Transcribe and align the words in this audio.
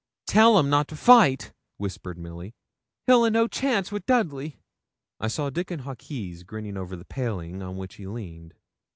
'Tell 0.25 0.57
him 0.57 0.67
not 0.67 0.87
to 0.87 0.95
fight,' 0.95 1.53
whispered 1.77 2.17
Milly; 2.17 2.55
'he'll 3.05 3.23
a 3.23 3.29
no 3.29 3.47
chance 3.47 3.91
wi' 3.91 3.99
Dudley.' 4.07 4.57
I 5.19 5.27
saw 5.27 5.51
Dickon 5.51 5.81
Hawkes 5.81 6.41
grinning 6.41 6.75
over 6.75 6.95
the 6.95 7.05
paling 7.05 7.61
on 7.61 7.77
which 7.77 7.97
he 7.97 8.07
leaned. 8.07 8.55